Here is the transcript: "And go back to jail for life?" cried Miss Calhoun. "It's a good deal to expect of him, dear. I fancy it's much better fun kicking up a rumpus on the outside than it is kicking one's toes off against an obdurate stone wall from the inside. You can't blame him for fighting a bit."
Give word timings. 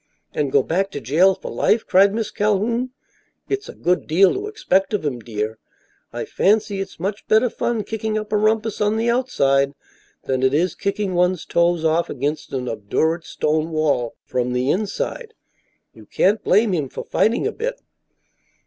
"And 0.33 0.51
go 0.51 0.63
back 0.63 0.89
to 0.93 0.99
jail 0.99 1.35
for 1.35 1.51
life?" 1.51 1.85
cried 1.85 2.11
Miss 2.11 2.31
Calhoun. 2.31 2.89
"It's 3.47 3.69
a 3.69 3.75
good 3.75 4.07
deal 4.07 4.33
to 4.33 4.47
expect 4.47 4.95
of 4.95 5.05
him, 5.05 5.19
dear. 5.19 5.59
I 6.11 6.25
fancy 6.25 6.79
it's 6.81 6.99
much 6.99 7.27
better 7.27 7.51
fun 7.51 7.83
kicking 7.83 8.17
up 8.17 8.33
a 8.33 8.35
rumpus 8.37 8.81
on 8.81 8.97
the 8.97 9.11
outside 9.11 9.73
than 10.23 10.41
it 10.41 10.55
is 10.55 10.73
kicking 10.73 11.13
one's 11.13 11.45
toes 11.45 11.85
off 11.85 12.09
against 12.09 12.51
an 12.51 12.67
obdurate 12.67 13.25
stone 13.25 13.69
wall 13.69 14.15
from 14.25 14.53
the 14.53 14.71
inside. 14.71 15.35
You 15.93 16.07
can't 16.07 16.43
blame 16.43 16.73
him 16.73 16.89
for 16.89 17.03
fighting 17.03 17.45
a 17.45 17.51
bit." 17.51 17.79